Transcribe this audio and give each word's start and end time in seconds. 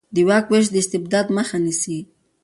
د 0.15 0.17
واک 0.27 0.45
وېش 0.51 0.65
د 0.71 0.75
استبداد 0.83 1.27
مخه 1.37 1.57
نیسي 1.65 1.99